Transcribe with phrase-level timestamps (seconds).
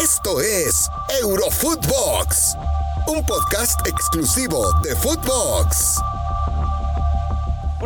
[0.00, 0.88] Esto es
[1.22, 2.54] Eurofootbox,
[3.08, 5.98] un podcast exclusivo de Footbox.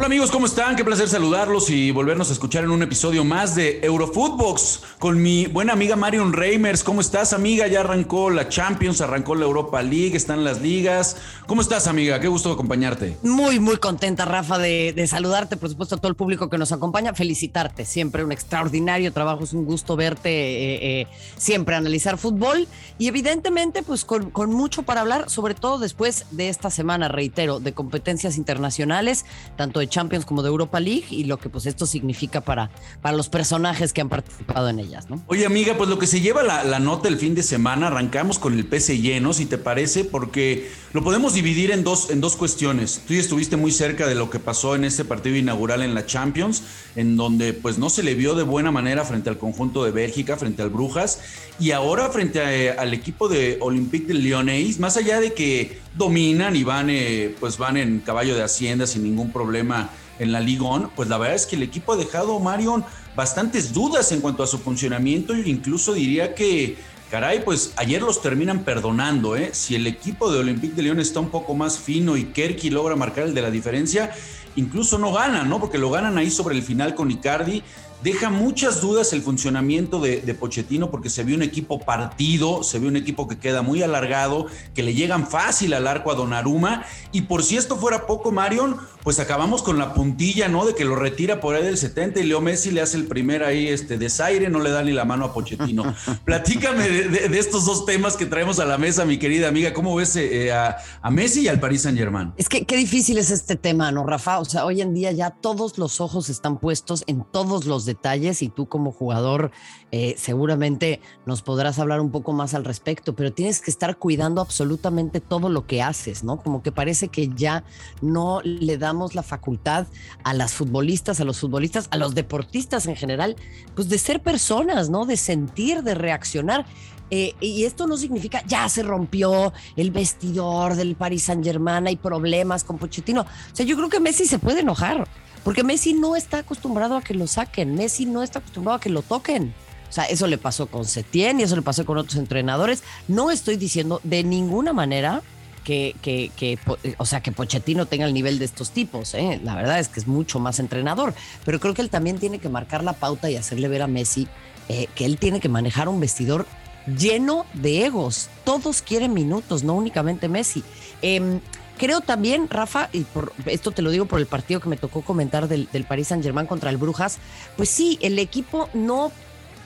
[0.02, 0.74] Hola amigos, ¿cómo están?
[0.74, 5.46] Qué placer saludarlos y volvernos a escuchar en un episodio más de Eurofootbox con mi
[5.46, 6.82] buena amiga Marion Reimers.
[6.82, 7.68] ¿Cómo estás, amiga?
[7.68, 11.18] Ya arrancó la Champions, arrancó la Europa League, están las ligas.
[11.46, 12.18] ¿Cómo estás, amiga?
[12.18, 13.16] Qué gusto acompañarte.
[13.23, 17.14] Muy, muy contenta, Rafa, de, saludarte, por supuesto, a todo el público que nos acompaña.
[17.14, 21.06] Felicitarte, siempre un extraordinario trabajo, es un gusto verte eh, eh,
[21.37, 22.66] siempre analizar fútbol
[22.98, 27.60] y evidentemente, pues con, con mucho para hablar, sobre todo después de esta semana, reitero,
[27.60, 31.87] de competencias internacionales, tanto de Champions como de Europa League y lo que pues esto
[31.87, 32.70] significa para,
[33.02, 35.23] para los personajes que han participado en ellas, ¿no?
[35.27, 38.55] Oye, amiga, pues lo que se lleva la, nota el fin de semana, arrancamos con
[38.55, 43.02] el PC lleno, si te parece, porque lo podemos dividir en dos, en dos cuestiones.
[43.06, 46.06] Tú ya estuviste muy cerca de lo que pasó en este partido inaugural en la
[46.06, 46.62] Champions,
[46.96, 50.37] en donde pues no se le vio de buena manera frente al conjunto de Bélgica,
[50.37, 51.20] frente al Brujas,
[51.60, 56.57] y ahora frente eh, al equipo de Olympique de Lyonnais, más allá de que dominan
[56.57, 59.82] y van, eh, pues van en caballo de hacienda sin ningún problema
[60.18, 62.85] en la Ligón, pues la verdad es que el equipo ha dejado, Marion,
[63.16, 66.77] bastantes dudas en cuanto a su funcionamiento e incluso diría que,
[67.10, 69.50] caray, pues ayer los terminan perdonando, ¿eh?
[69.53, 72.97] Si el equipo de Olympique de Lyon está un poco más fino y Kerky logra
[72.97, 74.12] marcar el de la diferencia,
[74.56, 75.60] incluso no ganan, ¿no?
[75.60, 77.62] Porque lo ganan ahí sobre el final con Icardi
[78.03, 82.88] Deja muchas dudas el funcionamiento de, Pochettino porque se vio un equipo partido, se vio
[82.88, 86.84] un equipo que queda muy alargado, que le llegan fácil al arco a Donnarumma.
[87.12, 90.64] Y por si esto fuera poco, Marion, pues acabamos con la puntilla, ¿no?
[90.64, 93.44] De que lo retira por ahí del 70 y Leo Messi le hace el primer
[93.44, 95.94] ahí este desaire, no le da ni la mano a Pochettino.
[96.25, 99.72] Platícame de, estos dos temas que traemos a la mesa, mi querida amiga.
[99.72, 102.32] ¿Cómo ves eh, a, a, Messi y al Paris Saint Germain?
[102.36, 104.41] Es que qué difícil es este tema, ¿no, Rafa?
[104.41, 108.43] O sea, hoy en día ya todos los ojos están puestos en todos los detalles
[108.43, 109.50] y tú como jugador
[109.91, 114.41] eh, seguramente nos podrás hablar un poco más al respecto, pero tienes que estar cuidando
[114.41, 116.43] absolutamente todo lo que haces, ¿no?
[116.43, 117.65] Como que parece que ya
[118.00, 119.86] no le damos la facultad
[120.25, 123.36] a las futbolistas, a los futbolistas, a los deportistas en general,
[123.75, 125.04] pues de ser personas, ¿no?
[125.04, 126.64] De sentir, de reaccionar.
[127.10, 131.97] Eh, y esto no significa ya se rompió el vestidor del Paris Saint Germain, hay
[131.97, 133.20] problemas con Pochettino.
[133.20, 135.06] O sea, yo creo que Messi se puede enojar.
[135.44, 138.91] Porque Messi no está acostumbrado a que lo saquen, Messi no está acostumbrado a que
[138.91, 139.54] lo toquen.
[139.88, 142.82] O sea, eso le pasó con Setién y eso le pasó con otros entrenadores.
[143.08, 145.20] No estoy diciendo de ninguna manera
[145.64, 146.58] que, que,
[146.97, 149.14] o sea, que Pochettino tenga el nivel de estos tipos.
[149.14, 149.41] ¿eh?
[149.44, 151.14] La verdad es que es mucho más entrenador,
[151.44, 154.28] pero creo que él también tiene que marcar la pauta y hacerle ver a Messi
[154.69, 156.47] eh, que él tiene que manejar un vestidor
[156.86, 158.30] lleno de egos.
[158.44, 160.64] Todos quieren minutos, no únicamente Messi.
[161.03, 161.41] Eh,
[161.78, 165.03] Creo también, Rafa, y por esto te lo digo por el partido que me tocó
[165.03, 167.19] comentar del, del Paris Saint Germain contra el Brujas,
[167.56, 169.10] pues sí, el equipo no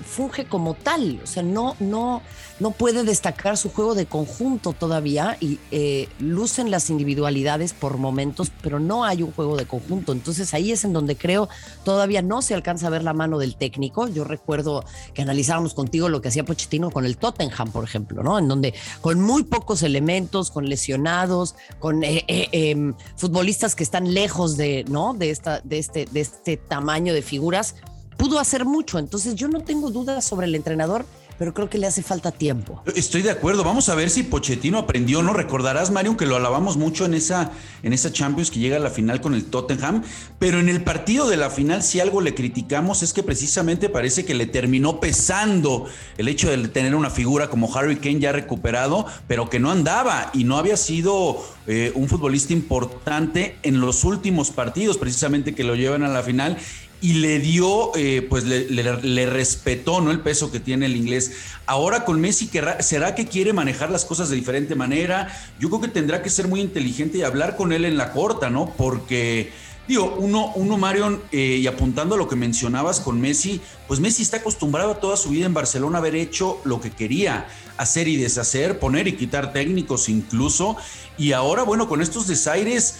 [0.04, 2.22] funge como tal, o sea, no, no,
[2.60, 8.50] no puede destacar su juego de conjunto todavía y eh, lucen las individualidades por momentos,
[8.62, 10.12] pero no hay un juego de conjunto.
[10.12, 11.48] Entonces ahí es en donde creo
[11.84, 14.08] todavía no se alcanza a ver la mano del técnico.
[14.08, 14.84] Yo recuerdo
[15.14, 18.38] que analizábamos contigo lo que hacía Pochettino con el Tottenham, por ejemplo, ¿no?
[18.38, 24.14] En donde con muy pocos elementos, con lesionados, con eh, eh, em, futbolistas que están
[24.14, 25.14] lejos de, ¿no?
[25.14, 27.74] De, esta, de, este, de este tamaño de figuras
[28.16, 28.98] pudo hacer mucho.
[28.98, 31.04] Entonces yo no tengo dudas sobre el entrenador
[31.38, 32.82] pero creo que le hace falta tiempo.
[32.94, 33.64] Estoy de acuerdo.
[33.64, 35.32] Vamos a ver si Pochettino aprendió, ¿no?
[35.32, 37.50] Recordarás, Mario, que lo alabamos mucho en esa,
[37.82, 40.02] en esa Champions que llega a la final con el Tottenham,
[40.38, 44.24] pero en el partido de la final, si algo le criticamos es que precisamente parece
[44.24, 49.06] que le terminó pesando el hecho de tener una figura como Harry Kane ya recuperado,
[49.28, 54.50] pero que no andaba y no había sido eh, un futbolista importante en los últimos
[54.50, 56.56] partidos, precisamente que lo llevan a la final
[57.00, 60.10] y le dio, eh, pues le, respetó, ¿no?
[60.10, 61.32] El peso que tiene el inglés.
[61.66, 65.28] Ahora con Messi, ¿será que quiere manejar las cosas de diferente manera?
[65.60, 68.48] Yo creo que tendrá que ser muy inteligente y hablar con él en la corta,
[68.48, 68.72] ¿no?
[68.76, 69.52] Porque,
[69.86, 74.22] digo, uno, uno Marion, eh, y apuntando a lo que mencionabas con Messi, pues Messi
[74.22, 77.46] está acostumbrado a toda su vida en Barcelona a haber hecho lo que quería,
[77.76, 80.76] hacer y deshacer, poner y quitar técnicos incluso.
[81.18, 82.96] Y ahora, bueno, con estos desaires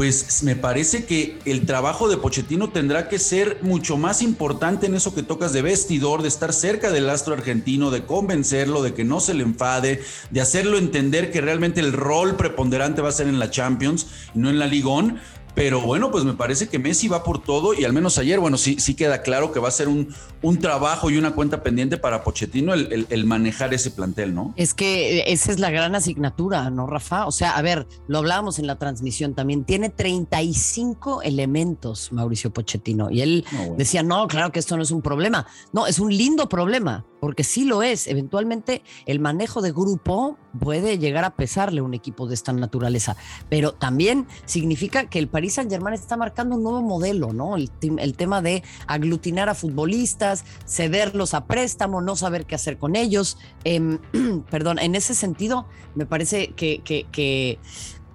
[0.00, 4.94] pues me parece que el trabajo de Pochettino tendrá que ser mucho más importante en
[4.94, 9.04] eso que tocas de vestidor, de estar cerca del astro argentino, de convencerlo, de que
[9.04, 10.00] no se le enfade,
[10.30, 14.48] de hacerlo entender que realmente el rol preponderante va a ser en la Champions no
[14.48, 15.20] en la Ligón,
[15.54, 18.56] Pero bueno, pues me parece que Messi va por todo y al menos ayer, bueno,
[18.56, 21.96] sí, sí queda claro que va a ser un, un trabajo y una cuenta pendiente
[21.96, 24.54] para Pochettino el, el, manejar ese plantel, ¿no?
[24.56, 27.26] Es que esa es la gran asignatura, ¿no, Rafa?
[27.26, 33.10] O sea, a ver, lo hablábamos en la transmisión también, tiene 35 elementos Mauricio Pochettino
[33.10, 33.44] y él
[33.76, 37.44] decía, no, claro que esto no es un problema, no, es un lindo problema, porque
[37.44, 38.06] sí lo es.
[38.06, 43.16] Eventualmente el manejo de grupo puede llegar a pesarle a un equipo de esta naturaleza,
[43.48, 47.56] pero también significa que el Paris Saint Germain está marcando un nuevo modelo, ¿no?
[47.56, 47.70] El,
[48.14, 53.38] tema de aglutinar a futbolistas, cederlos a préstamo, no saber qué hacer con ellos.
[53.64, 54.00] Em,
[54.50, 55.64] perdón, en ese sentido,
[55.94, 57.58] me parece que,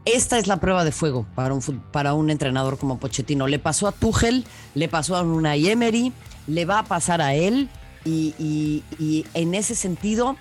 [0.06, 1.62] esta es la prueba de fuego para un,
[1.92, 3.48] para un entrenador como Pochettino.
[3.48, 4.46] Le pasó a Tuchel,
[4.76, 6.14] le pasó a Unai Emery,
[6.46, 7.72] le va a pasar a él
[8.06, 8.84] y,
[9.34, 10.38] en ese sentido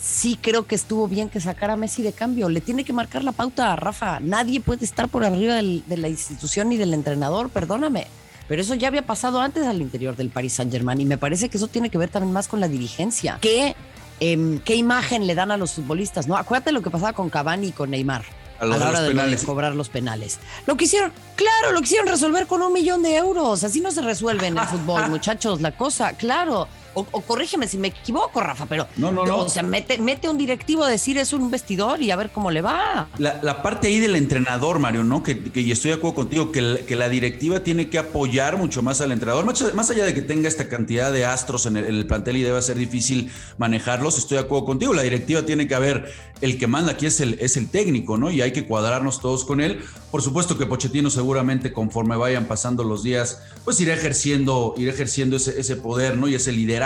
[0.00, 2.48] sí creo que estuvo bien que sacara a Messi de cambio.
[2.48, 4.20] Le tiene que marcar la pauta a Rafa.
[4.20, 8.06] Nadie puede estar por arriba de la institución ni del entrenador, perdóname.
[8.48, 11.48] Pero eso ya había pasado antes al interior del Paris Saint Germain y me parece
[11.48, 13.38] que eso tiene que ver también más con la dirigencia.
[13.40, 13.74] ¿Qué,
[14.20, 16.28] em, qué imagen le dan a los futbolistas?
[16.28, 16.36] ¿no?
[16.36, 18.24] Acuérdate lo que pasaba con Cavani y con Neymar.
[18.58, 20.38] A, la hora de, cobrar los penales.
[20.66, 23.64] Lo quisieron, claro, lo quisieron resolver con un millón de euros.
[23.64, 26.66] Así no se resuelve en el fútbol, muchachos, la cosa, claro
[26.96, 28.86] o, corrígeme si me equivoco, Rafa, pero.
[28.96, 29.38] No, no, no.
[29.38, 32.50] O sea, mete, mete un directivo a decir es un vestidor y a ver cómo
[32.50, 33.08] le va.
[33.18, 35.22] La, parte ahí del entrenador, Mario, ¿no?
[35.22, 39.00] Que, y estoy de acuerdo contigo, que, que, la directiva tiene que apoyar mucho más
[39.00, 39.44] al entrenador.
[39.44, 42.76] Más, allá de que tenga esta cantidad de astros en el, plantel y deba ser
[42.76, 44.94] difícil manejarlos, estoy de acuerdo contigo.
[44.94, 46.12] La directiva tiene que haber.
[46.40, 48.30] El que manda aquí es el, es el técnico, ¿no?
[48.30, 49.80] Y hay que cuadrarnos todos con él.
[50.10, 55.36] Por supuesto que Pochettino, seguramente, conforme vayan pasando los días, pues irá ejerciendo, irá ejerciendo
[55.36, 56.28] ese, ese poder, ¿no?
[56.28, 56.85] Y ese liderazgo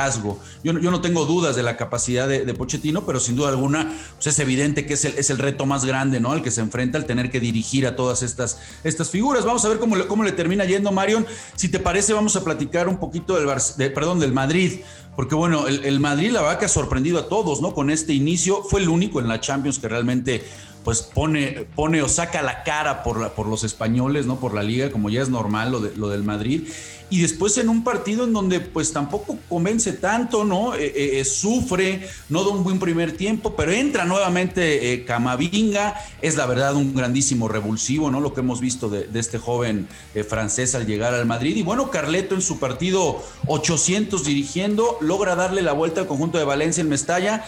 [0.63, 4.39] yo, no tengo dudas de la capacidad de, Pochettino, pero sin duda alguna pues es
[4.39, 6.33] evidente que es el, es el reto más grande, ¿no?
[6.33, 9.45] Al que se enfrenta al tener que dirigir a todas estas, estas figuras.
[9.45, 11.27] Vamos a ver cómo le, cómo le termina yendo, Marion.
[11.57, 14.81] Si te parece, vamos a platicar un poquito del, perdón, del Madrid.
[15.17, 17.75] Porque bueno, el, Madrid la verdad que ha sorprendido a todos, ¿no?
[17.75, 18.63] Con este inicio.
[18.63, 20.45] Fue el único en la Champions que realmente
[20.85, 24.41] pues pone, pone o saca la cara por, la, por los españoles, ¿no?
[24.41, 26.69] Por la liga, como ya es normal lo, de, lo del Madrid
[27.11, 30.75] y después en un partido en donde pues tampoco convence tanto, ¿no?
[30.77, 36.37] Eh, eh, eh, sufre, no da un buen primer tiempo, pero entra nuevamente Camavinga, es
[36.37, 38.21] la verdad un grandísimo revulsivo, ¿no?
[38.21, 39.89] Lo que hemos visto de, este joven
[40.29, 41.57] francés al llegar al Madrid.
[41.57, 46.45] Y bueno, Carleto en su partido 800 dirigiendo, logra darle la vuelta al conjunto de
[46.45, 47.45] Valencia en Mestalla.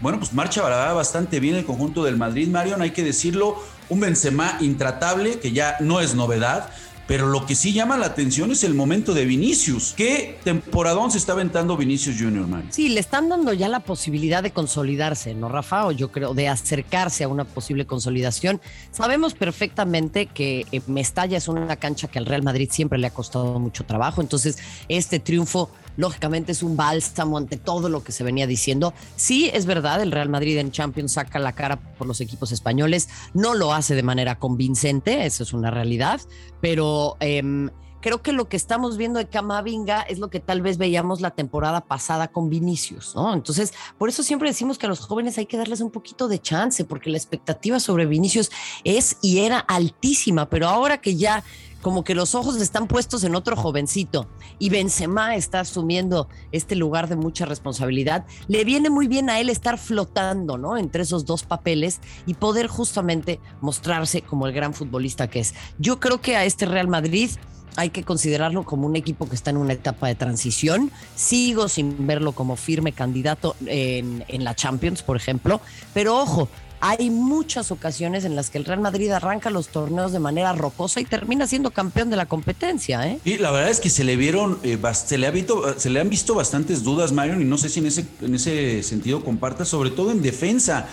[0.00, 0.62] Bueno, pues marcha
[0.92, 3.56] bastante bien el conjunto del Madrid, Marion, hay que decirlo,
[3.88, 6.70] un Benzema intratable, que ya no es novedad,
[7.06, 9.92] pero lo que sí llama la atención es el momento de Vinicius.
[9.96, 12.68] ¿Qué temporadón se está aventando Vinicius Junior, man?
[12.70, 15.86] Sí, le están dando ya la posibilidad de consolidarse, ¿no, Rafa?
[15.86, 18.60] O yo creo, de acercarse a una posible consolidación.
[18.92, 23.12] Sabemos perfectamente que eh, Mestalla es una cancha que al Real Madrid siempre le ha
[23.12, 24.20] costado mucho trabajo.
[24.20, 24.58] Entonces,
[24.88, 28.94] este triunfo lógicamente es un bálsamo ante todo lo que se venía diciendo.
[29.16, 33.08] Sí, es verdad, el Real Madrid en Champions saca la cara por los equipos españoles,
[33.34, 36.20] no lo hace de manera convincente, eso es una realidad,
[36.60, 37.16] pero...
[37.20, 37.70] Em,
[38.02, 41.30] creo que lo que estamos viendo de Camavinga es lo que tal vez veíamos la
[41.30, 43.32] temporada pasada con Vinicius, ¿no?
[43.32, 46.40] Entonces, por eso siempre decimos que a los jóvenes hay que darles un poquito de
[46.40, 48.50] chance, porque la expectativa sobre Vinicius
[48.84, 51.44] es y era altísima, pero ahora que ya
[51.82, 57.08] como que los ojos están puestos en otro jovencito y Benzema está asumiendo este lugar
[57.08, 60.78] de mucha responsabilidad, le viene muy bien a él estar flotando, ¿no?
[60.78, 65.54] Entre esos dos papeles y poder justamente mostrarse como el gran futbolista que es.
[65.78, 67.30] Yo creo que a este Real Madrid
[67.76, 70.90] hay que considerarlo como un equipo que está en una etapa de transición.
[71.14, 75.60] Sigo sin verlo como firme candidato en, en la Champions, por ejemplo,
[75.94, 76.48] pero ojo,
[76.84, 81.00] hay muchas ocasiones en las que el Real Madrid arranca los torneos de manera rocosa
[81.00, 83.06] y termina siendo campeón de la competencia.
[83.06, 83.20] ¿eh?
[83.24, 86.00] Y la verdad es que se le vieron, eh, se, le ha visto, se le
[86.00, 89.64] han visto bastantes dudas, Marion, y no sé si en ese, en ese sentido comparta,
[89.64, 90.88] sobre todo en defensa.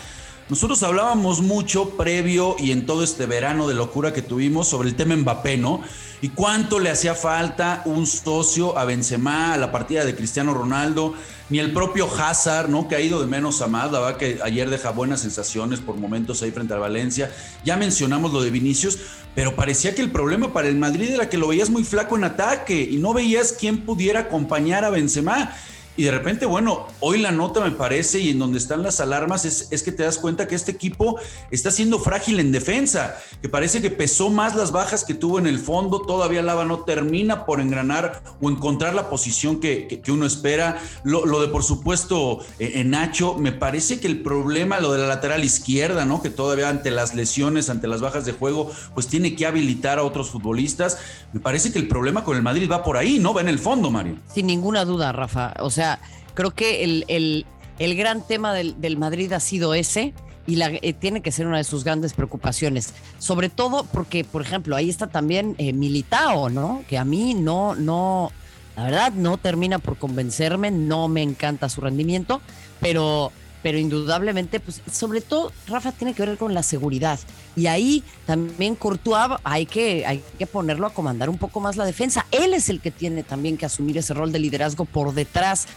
[0.48, 4.96] Nosotros hablábamos mucho previo y en todo este verano de locura que tuvimos sobre el
[4.96, 5.82] tema Mbappé, ¿no?
[6.22, 11.14] Y cuánto le hacía falta un socio a Benzema, a la partida de Cristiano Ronaldo,
[11.50, 12.90] ni el propio Hazard, ¿no?
[12.90, 15.96] Que ha ido de menos a más, la verdad que ayer deja buenas sensaciones por
[15.96, 17.32] momentos ahí frente al Valencia.
[17.64, 19.00] Ya mencionamos lo de Vinicius,
[19.34, 22.26] pero parecía que el problema para el Madrid era que lo veías muy flaco en
[22.26, 25.56] ataque y no veías quién pudiera acompañar a Benzema.
[26.00, 29.44] Y de repente, bueno, hoy la nota me parece y en donde están las alarmas
[29.44, 31.20] es, es que te das cuenta que este equipo
[31.52, 35.46] está siendo frágil en defensa, que parece que pesó más las bajas que tuvo en
[35.46, 40.80] el fondo, todavía Lava no termina por engranar o encontrar la posición que, uno espera.
[41.04, 45.00] Lo, lo, de, por supuesto, eh, en Nacho, me parece que el problema, lo de
[45.00, 46.22] la lateral izquierda, ¿no?
[46.22, 50.04] Que todavía ante las lesiones, ante las bajas de juego, pues tiene que habilitar a
[50.04, 50.98] otros futbolistas.
[51.34, 53.34] Me parece que el problema con el Madrid va por ahí, ¿no?
[53.34, 54.16] Va en el fondo, Mario.
[54.34, 55.54] Sin ninguna duda, Rafa.
[55.60, 55.89] O sea,
[56.34, 57.46] creo que el,
[57.80, 60.14] el, gran tema del, Madrid ha sido ese
[60.48, 62.94] y eh, tiene que ser una de sus grandes preocupaciones.
[63.18, 66.84] Sobre todo porque, por ejemplo, ahí está también eh, Militao, ¿no?
[66.88, 68.32] Que a mí no, no,
[68.76, 72.42] la verdad no termina por convencerme, no me encanta su rendimiento,
[72.80, 73.32] pero
[73.62, 77.20] pero indudablemente, pues sobre todo, Rafa, tiene que ver con la seguridad.
[77.56, 81.86] Y ahí también Courtois hay que, hay que ponerlo a comandar un poco más la
[81.86, 82.26] defensa.
[82.32, 85.68] Él es el que tiene también que asumir ese rol de liderazgo por detrás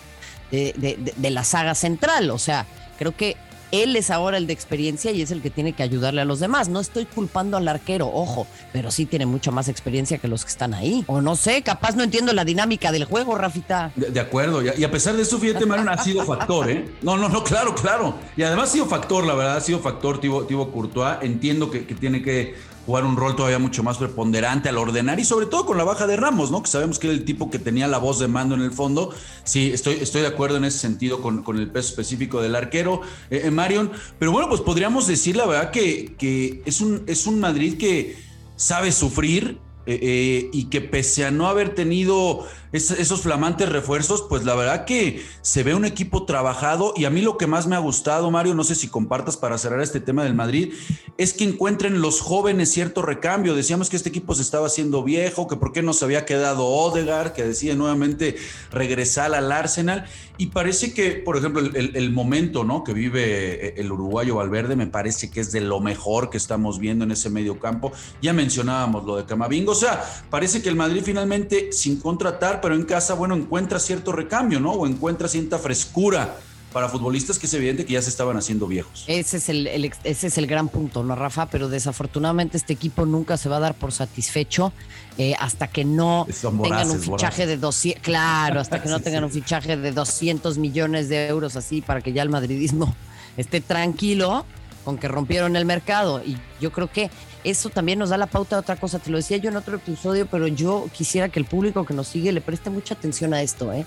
[0.51, 2.31] de, de la saga central.
[2.31, 2.67] O sea,
[2.99, 3.37] creo que
[3.73, 6.39] él es ahora el de experiencia y es el que tiene que ayudarle a los
[6.41, 6.69] demás.
[6.69, 10.51] No estoy culpando al arquero, ojo, pero sí tiene mucha más experiencia que los que
[10.51, 11.05] están ahí.
[11.09, 13.91] O no sé, capaz no entiendo la dinámica del juego, Rafita.
[13.97, 16.89] De, acuerdo, y a, pesar de eso, fíjate, Marion, ha sido factor, ¿eh?
[17.03, 18.15] No, no, no, claro, claro.
[18.37, 21.17] Y además ha sido factor, la verdad, ha sido factor Tibo, Courtois.
[21.23, 22.55] Entiendo que tiene que
[22.87, 26.07] jugar un rol todavía mucho más preponderante al ordenar y sobre todo con la baja
[26.07, 26.63] de Ramos, ¿no?
[26.63, 29.15] Que sabemos que era el tipo que tenía la voz de mando en el fondo.
[29.45, 33.03] Sí, estoy, estoy de acuerdo en ese sentido con, con el peso específico del arquero,
[33.31, 33.91] eh, eh, Marion.
[34.19, 38.17] Pero bueno, pues podríamos decir la verdad que, que es, un, es un Madrid que
[38.57, 44.55] sabe sufrir eh, y que pese a no haber tenido esos flamantes refuerzos, pues la
[44.55, 47.79] verdad que se ve un equipo trabajado y a mí lo que más me ha
[47.79, 50.73] gustado, Mario, no sé si compartas para cerrar este tema del Madrid,
[51.19, 53.55] es que encuentren los jóvenes cierto recambio.
[53.55, 56.65] Decíamos que este equipo se estaba haciendo viejo, que por qué no se había quedado
[56.65, 58.37] Odegaard, que decide nuevamente
[58.71, 60.07] regresar al Arsenal
[60.39, 62.85] y parece que, por ejemplo, el, momento ¿no?
[62.85, 66.79] que vive eh, el uruguayo Valverde me parece que es de lo mejor que estamos
[66.79, 67.93] viendo en ese medio campo.
[68.23, 72.75] Ya mencionábamos lo de Camavingo, o sea, parece que el Madrid finalmente sin contratar pero
[72.75, 74.73] en casa, bueno, encuentra cierto recambio, ¿no?
[74.73, 76.37] O encuentra cierta frescura
[76.73, 79.05] para futbolistas que es evidente que ya se estaban haciendo viejos.
[79.07, 81.47] Ese es el, ese es el gran punto, ¿no, Rafa?
[81.47, 84.73] Pero desafortunadamente este equipo nunca se va a dar por satisfecho
[85.19, 86.27] eh, hasta que no
[86.63, 91.09] tengan un fichaje de 200, claro, hasta que no tengan un fichaje de 200 millones
[91.09, 92.95] de euros así para que ya el madridismo
[93.37, 94.47] esté tranquilo
[94.85, 96.23] con que rompieron el mercado.
[96.25, 97.11] Y yo creo que
[97.45, 98.99] eso también nos da la pauta de otra cosa.
[98.99, 102.09] Te lo decía yo en otro episodio, pero yo quisiera que el público que nos
[102.09, 103.73] sigue le preste mucha atención a esto.
[103.73, 103.85] ¿eh?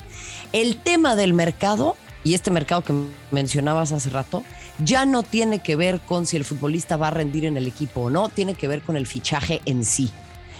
[0.53, 2.93] El tema del mercado y este mercado que
[3.31, 4.43] mencionabas hace rato
[4.83, 8.01] ya no tiene que ver con si el futbolista va a rendir en el equipo
[8.01, 10.11] o no, tiene que ver con el fichaje en sí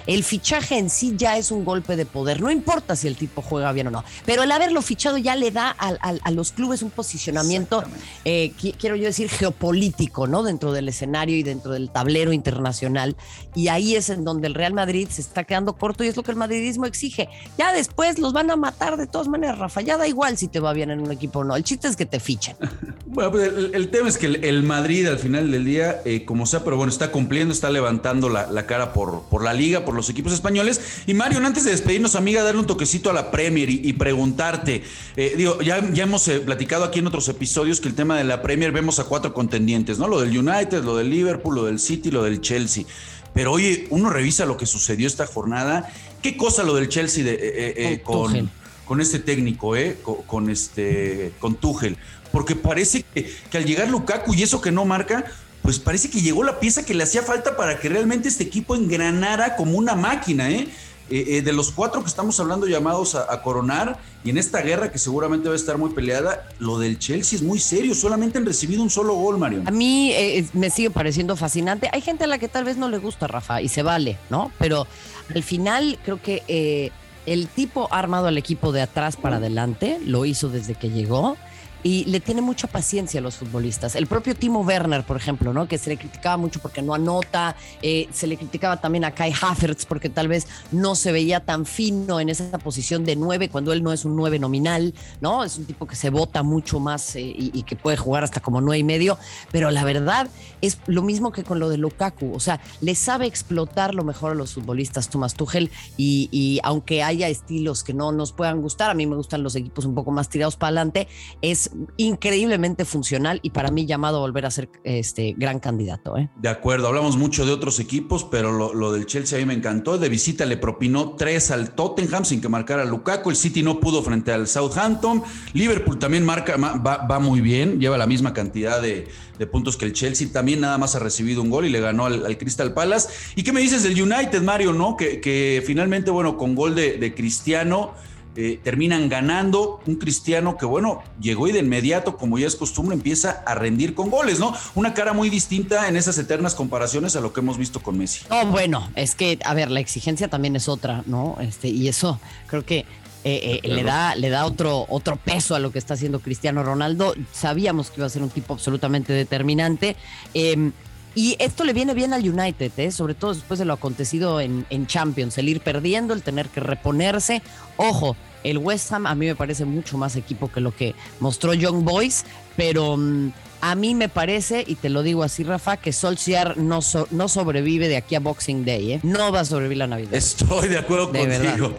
[0.08, 2.42] el fichaje en sí ya es un golpe de poder.
[2.42, 5.52] No importa si el tipo juega bien o no, pero el haberlo fichado ya le
[5.52, 7.84] da a, los clubes un posicionamiento,
[8.26, 10.44] eh, quiero yo decir, geopolítico, ¿no?
[10.44, 13.16] Dentro del escenario y dentro del tablero internacional.
[13.56, 16.24] Y ahí es en donde el Real Madrid se está quedando corto y es lo
[16.24, 17.30] que el madridismo exige.
[17.58, 19.82] Ya después los van a matar de todas maneras, Rafa.
[19.82, 21.56] Ya da igual si te va bien en un equipo o no.
[21.56, 22.56] El chiste es que te fichen.
[23.08, 26.66] Bueno, pues el, tema es que el, Madrid al final del día, eh, como sea,
[26.66, 30.34] pero bueno, está cumpliendo, está levantando la, cara por, por la liga, por los equipos
[30.34, 30.82] españoles.
[31.08, 34.84] Y Mario, antes de despedirnos, amiga, darle un toquecito a la Premier y, preguntarte,
[35.16, 38.24] eh, digo, ya, ya hemos eh, platicado aquí en otros episodios que el tema de
[38.24, 40.08] la Premier vemos a cuatro contendientes, ¿no?
[40.08, 42.86] Lo del United, lo del Liverpool, lo del City, lo del Chelsea.
[43.34, 45.92] Pero oye, uno revisa lo que sucedió esta jornada.
[46.22, 48.50] ¿Qué cosa lo del Chelsea de, eh, con,
[48.86, 49.98] con, este técnico, eh?
[50.26, 51.98] Con, este, con Tuchel?
[52.32, 55.26] Porque parece que, que al llegar Lukaku y eso que no marca,
[55.66, 58.76] pues parece que llegó la pieza que le hacía falta para que realmente este equipo
[58.76, 60.68] engranara como una máquina, ¿eh?
[61.10, 64.92] eh, eh de los cuatro que estamos hablando llamados a, coronar, y en esta guerra
[64.92, 68.46] que seguramente va a estar muy peleada, lo del Chelsea es muy serio, solamente han
[68.46, 69.64] recibido un solo gol, Mario.
[69.66, 71.90] A mí eh, me sigue pareciendo fascinante.
[71.92, 74.52] Hay gente a la que tal vez no le gusta, Rafa, y se vale, ¿no?
[74.60, 74.86] Pero
[75.34, 76.92] al final creo que
[77.26, 81.38] el tipo ha armado al equipo de atrás para adelante, lo hizo desde que llegó
[81.86, 83.96] y le tiene mucha paciencia a los futbolistas.
[83.96, 85.68] El propio Timo Werner, por ejemplo, ¿no?
[85.68, 89.32] que se le criticaba mucho porque no anota, eh, se le criticaba también a Kai
[89.40, 93.72] Havertz porque tal vez no se veía tan fino en esa posición de nueve cuando
[93.72, 95.44] él no es un nueve nominal, ¿no?
[95.44, 98.62] Es un tipo que se vota mucho más eh, y, que puede jugar hasta como
[98.62, 99.20] nueve y medio,
[99.52, 100.28] pero la verdad
[100.62, 104.32] es lo mismo que con lo de Lukaku, o sea, le sabe explotar lo mejor
[104.32, 108.92] a los futbolistas Thomas Tuchel y, y aunque haya estilos que no nos puedan gustar,
[108.92, 111.08] a mí me gustan los equipos un poco más tirados para adelante,
[111.42, 116.18] es increíblemente funcional y para mí llamado a volver a ser este gran candidato.
[116.18, 116.30] ¿eh?
[116.36, 119.98] De acuerdo, hablamos mucho de otros equipos, pero lo, del Chelsea a mí me encantó.
[119.98, 123.30] De visita le propinó tres al Tottenham sin que marcara Lukaku.
[123.30, 125.24] El City no pudo frente al Southampton.
[125.54, 129.08] Liverpool también marca, va, muy bien, lleva la misma cantidad de,
[129.52, 130.28] puntos que el Chelsea.
[130.32, 133.10] También nada más ha recibido un gol y le ganó al, Crystal Palace.
[133.36, 134.74] ¿Y qué me dices del United, Mario?
[134.74, 134.98] ¿No?
[134.98, 137.94] Que, finalmente, bueno, con gol de Cristiano
[138.38, 139.80] eh, terminan ganando.
[139.86, 143.96] Un cristiano que, bueno, llegó y de inmediato, como ya es costumbre, empieza a rendir
[143.96, 144.54] con goles, ¿no?
[144.76, 148.26] Una cara muy distinta en esas eternas comparaciones a lo que hemos visto con Messi.
[148.30, 151.38] No, bueno, es que, a ver, la exigencia también es otra, ¿no?
[151.40, 152.86] Este, y eso creo que
[153.24, 156.62] eh, eh, le da, le da otro, otro peso a lo que está haciendo Cristiano
[156.62, 157.16] Ronaldo.
[157.32, 159.96] Sabíamos que iba a ser un tipo absolutamente determinante.
[160.34, 160.74] Em,
[161.16, 162.92] y esto le viene bien al United, ¿eh?
[162.92, 166.60] sobre todo después de lo acontecido en, en, Champions, el ir perdiendo, el tener que
[166.60, 167.42] reponerse.
[167.78, 171.54] Ojo, el West Ham a mí me parece mucho más equipo que lo que mostró
[171.54, 172.26] Young Boys,
[172.58, 173.32] pero mm,
[173.62, 176.80] a mí me parece, y te lo digo así, Rafa, que Solskjaer no,
[177.12, 179.00] no sobrevive de aquí a Boxing Day, ¿eh?
[179.04, 180.14] No va a sobrevivir la Navidad.
[180.14, 181.76] Estoy de acuerdo contigo.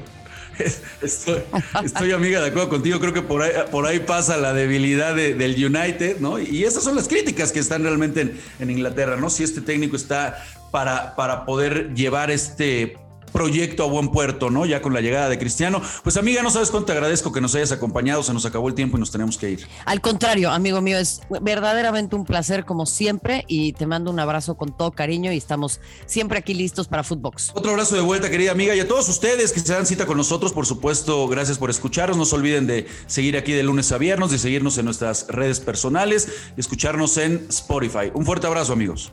[1.03, 5.55] Estoy, amiga de acuerdo contigo, creo que por ahí, por ahí pasa la debilidad del
[5.65, 6.39] United, ¿no?
[6.39, 9.31] Y esas son las críticas que están realmente en, Inglaterra, ¿no?
[9.31, 12.97] Si este técnico está para, para poder llevar este
[13.37, 14.65] proyecto a buen puerto, ¿no?
[14.65, 15.83] Ya con la llegada de Cristiano.
[16.03, 18.75] Pues amiga, no sabes cuánto te agradezco que nos hayas acompañado, se nos acabó el
[18.75, 19.69] tiempo y nos tenemos que ir.
[19.85, 24.55] Al contrario, amigo mío, es verdaderamente un placer como siempre y te mando un abrazo
[24.57, 27.51] con todo cariño y estamos siempre aquí listos para Footbox.
[27.55, 30.17] Otro abrazo de vuelta, querida amiga, y a todos ustedes que se dan cita con
[30.17, 32.17] nosotros, por supuesto, gracias por escucharnos.
[32.17, 35.61] No se olviden de seguir aquí de lunes a viernes, de seguirnos en nuestras redes
[35.61, 38.11] personales y escucharnos en Spotify.
[38.15, 39.13] Un fuerte abrazo, amigos.